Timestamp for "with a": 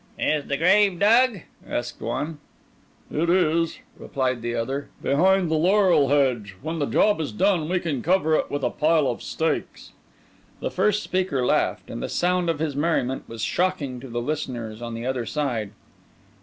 8.49-8.71